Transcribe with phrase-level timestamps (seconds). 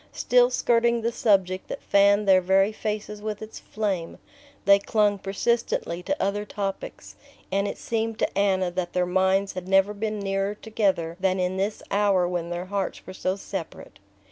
[0.13, 4.17] Still skirting the subject that fanned their very faces with its flame,
[4.65, 7.15] they clung persistently to other topics,
[7.51, 11.57] and it seemed to Anna that their minds had never been nearer together than in
[11.57, 13.99] this hour when their hearts were so separate.